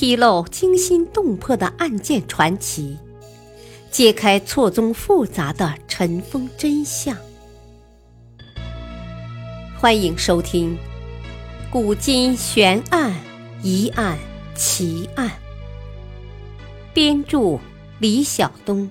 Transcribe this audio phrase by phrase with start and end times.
[0.00, 2.96] 披露惊心动魄的案件传奇，
[3.90, 7.16] 揭开错综复杂的尘封真相。
[9.76, 10.76] 欢迎收听
[11.72, 13.12] 《古今悬案、
[13.60, 14.16] 疑案、
[14.54, 15.28] 奇案》，
[16.94, 17.58] 编著
[17.98, 18.88] 李晓东，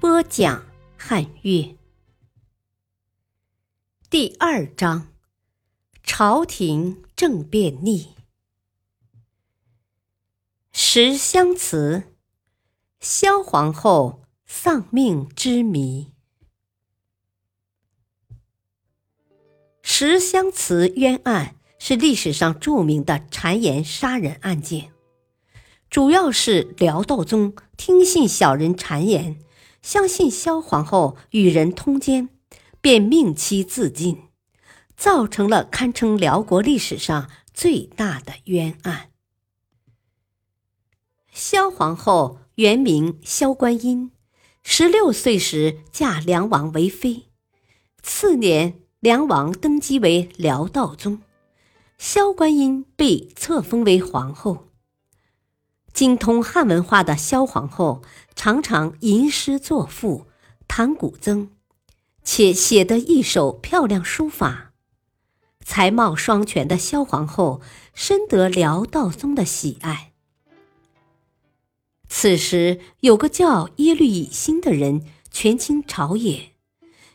[0.00, 0.64] 播讲
[0.96, 1.76] 汉月。
[4.10, 5.06] 第二章：
[6.02, 8.08] 朝廷政变逆。
[10.92, 12.02] 十香词，
[12.98, 16.10] 萧皇后丧命之谜。
[19.82, 24.90] 十香词冤案是历史上著名的谗言杀人案件，
[25.88, 29.38] 主要是辽道宗听信小人谗言，
[29.82, 32.30] 相信萧皇后与人通奸，
[32.80, 34.24] 便命妻自尽，
[34.96, 39.09] 造成了堪称辽国历史上最大的冤案。
[41.32, 44.10] 萧皇后原名萧观音，
[44.62, 47.26] 十六岁时嫁梁王为妃。
[48.02, 51.20] 次年，梁王登基为辽道宗，
[51.98, 54.68] 萧观音被册封为皇后。
[55.92, 58.02] 精通汉文化的萧皇后
[58.34, 60.26] 常常吟诗作赋，
[60.66, 61.48] 弹古筝，
[62.22, 64.72] 且写得一手漂亮书法。
[65.64, 67.60] 才貌双全的萧皇后
[67.94, 70.09] 深得辽道宗的喜爱。
[72.12, 76.50] 此时，有个叫耶律乙辛的人权倾朝野，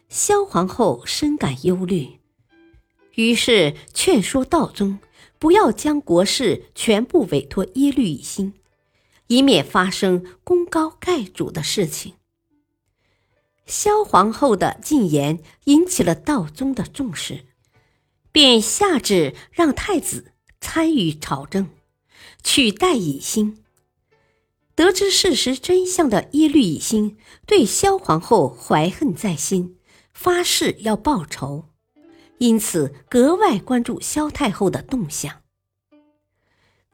[0.08, 2.22] 萧皇后深感忧虑，
[3.16, 5.00] 于是劝说道宗
[5.38, 8.54] 不要将国事全部委托耶律乙辛，
[9.28, 12.14] 以免发生功高盖主的事情。
[13.66, 17.46] 萧皇后的进言引起了道宗的重视，
[18.32, 21.68] 便下旨让太子参与朝政，
[22.42, 23.62] 取代乙辛。
[24.76, 29.78] 得知事实真相的耶律乙辛对萧皇后怀恨在心，
[30.14, 31.70] 发誓要报仇，
[32.40, 35.42] 因此格外关注萧太后的动向。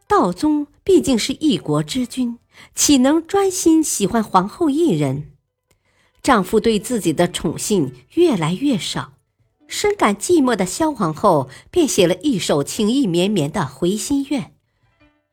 [0.08, 2.38] 道宗毕竟是一国之君，
[2.75, 5.31] 岂能专心喜欢皇后一人？
[6.22, 9.14] 丈夫对自己的宠幸越来越少，
[9.68, 14.53] 深感寂寞的萧皇后便写了一首情意绵绵的回心愿。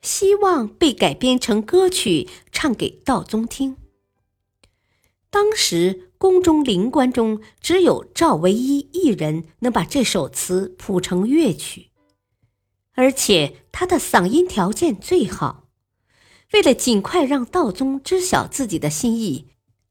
[0.00, 3.76] 希望被改编成歌曲，唱给道宗听。
[5.30, 11.90] 当时宫中灵官中只有赵唯一一人能把这首词谱成乐曲，
[12.94, 15.64] 而且他的嗓音条件最好。
[16.52, 19.48] 为了尽快让道宗知晓自己的心意，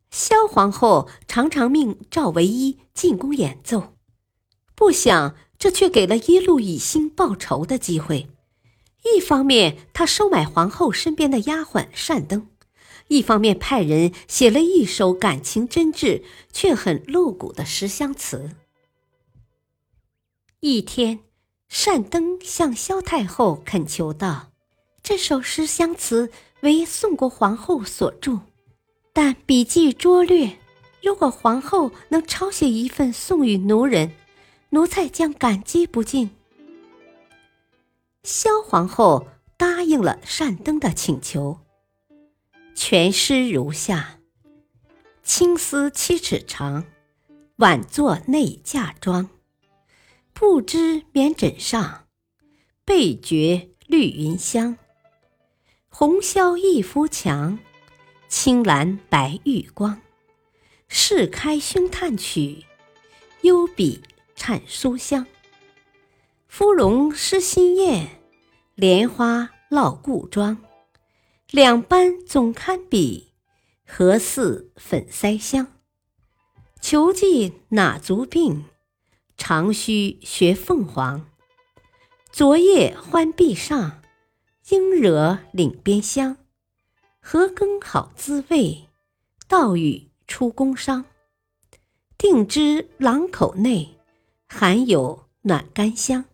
[0.09, 3.93] 萧皇后常常命赵唯一进宫演奏。
[4.73, 8.29] 不想这却给了耶律乙辛报仇的机会。
[9.15, 12.47] 一方面，他收买皇后身边的丫鬟善登；
[13.07, 18.51] 一方面，派人写了一首感情真挚却很露骨的十香词。
[20.59, 21.19] 一天，
[21.69, 24.51] 善登向萧太后恳求道
[25.03, 26.31] ：“这首十香词
[26.61, 28.39] 为宋国皇后所著，
[29.13, 30.57] 但笔迹拙劣，
[31.01, 34.11] 如果皇后能抄写一份送与奴人，
[34.71, 36.31] 奴才将感激不尽。”
[38.27, 41.61] 萧皇后答应了善登的请求。
[42.75, 44.19] 全诗如下：
[45.23, 46.83] 青丝七尺长，
[47.55, 49.29] 挽作内嫁妆。
[50.33, 52.05] 不知棉枕上，
[52.83, 54.77] 倍觉绿云香。
[55.87, 57.57] 红绡一幅墙，
[58.27, 60.01] 青蓝白玉光。
[60.89, 62.65] 试开胸探曲，
[63.39, 64.01] 幽笔
[64.35, 65.25] 颤书香。
[66.57, 68.19] 芙蓉失心宴。
[68.73, 70.57] 莲花落故庄，
[71.51, 73.31] 两般总堪比，
[73.85, 75.67] 何似粉腮香？
[76.81, 78.65] 求记哪足病？
[79.37, 81.29] 长须学凤凰。
[82.31, 84.01] 昨夜欢壁上，
[84.69, 86.37] 应惹岭边香。
[87.21, 88.89] 何更好滋味？
[89.47, 91.05] 道与出宫商。
[92.17, 93.99] 定知廊口内，
[94.47, 96.25] 含有暖甘香。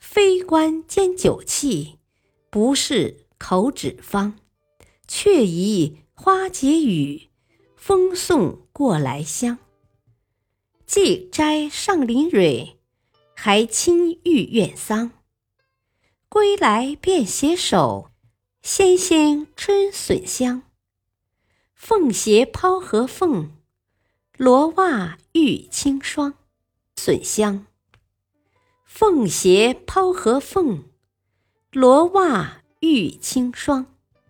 [0.00, 1.98] 非官兼酒器，
[2.48, 4.38] 不是口脂方，
[5.06, 7.28] 却疑花解语，
[7.76, 9.58] 风送过来香。
[10.86, 12.78] 既摘上林蕊，
[13.36, 15.12] 还亲遇远桑。
[16.28, 18.10] 归来便携手，
[18.62, 20.62] 纤纤春笋香。
[21.74, 23.52] 凤鞋抛和凤，
[24.36, 26.34] 罗袜玉清霜。
[26.96, 27.66] 笋香。
[28.92, 30.84] 凤鞋抛和凤，
[31.70, 33.86] 罗袜玉清霜，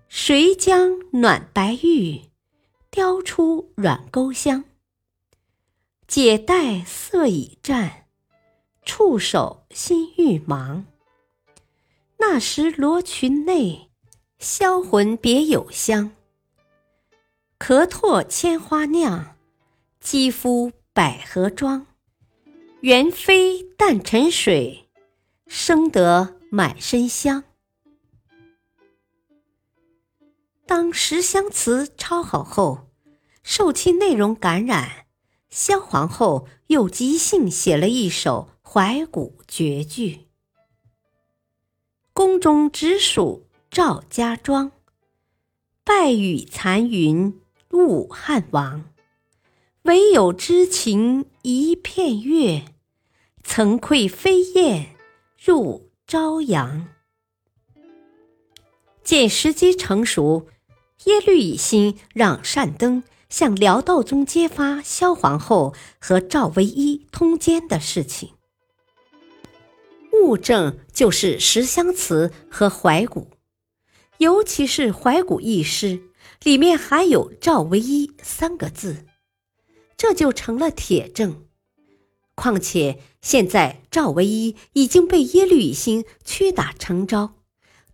[0.07, 2.27] 谁将暖白玉
[2.91, 4.65] 雕出软钩香？
[6.07, 8.05] 解带色已淡，
[8.85, 10.85] 触手心欲忙。
[12.19, 13.89] 那时罗裙内，
[14.39, 16.13] 销魂别有香。
[17.59, 19.37] 咳唾千花酿，
[20.01, 21.87] 肌肤百合妆。
[22.83, 24.89] 原非淡沉水，
[25.47, 27.45] 生得满身香。
[30.67, 32.89] 当十香词抄好后，
[33.43, 35.05] 受其内容感染，
[35.51, 40.29] 萧皇后又即兴写了一首怀古绝句。
[42.15, 44.73] 宫中直属赵家庄，
[45.85, 47.39] 败雨残云
[47.73, 48.87] 误汉王。
[49.85, 52.65] 唯有知情一片月，
[53.43, 54.95] 曾窥飞燕
[55.43, 56.89] 入朝阳。
[59.03, 60.49] 见时机成熟，
[61.07, 68.35] 耶律乙辛让善登向辽道宗揭发萧皇后和赵唯一通奸的事情。
[70.13, 73.29] 物证就是十香词和怀古，
[74.19, 76.03] 尤其是怀古一诗，
[76.43, 79.07] 里面含有“赵唯一”三个字，
[80.01, 81.45] 这就成了铁证。
[82.35, 87.35] 况且现在赵唯一已经被耶律乙辛屈打成招，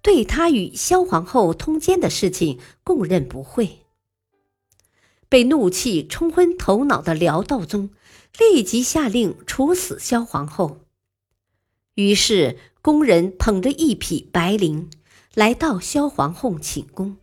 [0.03, 3.81] 对他与萧皇后通奸的事情供认不讳。
[5.29, 7.91] 被怒气冲昏头脑的辽道宗
[8.39, 10.79] 立即下令处死萧皇后。
[11.97, 14.87] 于是，宫人捧着一匹白绫
[15.35, 17.17] 来到萧皇后寝宫。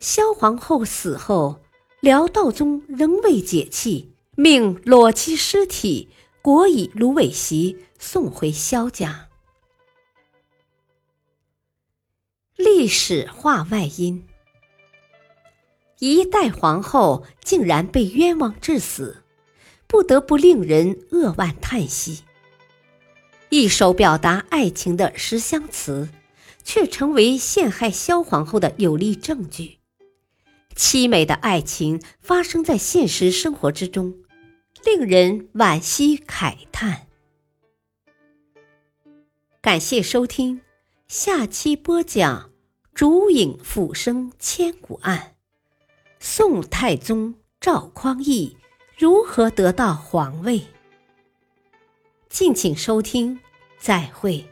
[0.00, 1.60] 萧皇后死后，
[2.00, 6.08] 辽道宗仍未解气，命裸其尸体，
[6.40, 9.28] 裹以芦苇席送回萧家。
[12.54, 14.24] 历史话外音：
[15.98, 19.24] 一代皇后竟然被冤枉致死，
[19.88, 22.22] 不得不令人扼腕叹息。
[23.48, 26.08] 一首表达爱情的十香词，
[26.62, 29.77] 却成为陷害萧皇后的有力证据。
[30.78, 34.14] 凄美的爱情发生在现实生活之中，
[34.84, 37.08] 令人惋惜慨叹。
[39.60, 40.60] 感谢收听，
[41.08, 42.42] 下期播讲
[42.94, 45.18] 《烛影斧声千古案》，
[46.20, 48.56] 宋太宗赵匡胤
[48.96, 50.62] 如何得到皇位？
[52.28, 53.40] 敬请收听，
[53.80, 54.48] 再会。